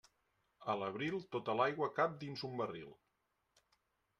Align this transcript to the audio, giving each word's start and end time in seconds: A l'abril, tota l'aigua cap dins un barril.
A 0.73 0.75
l'abril, 0.83 1.17
tota 1.35 1.55
l'aigua 1.59 1.91
cap 1.99 2.15
dins 2.25 2.45
un 2.51 2.59
barril. 2.63 2.91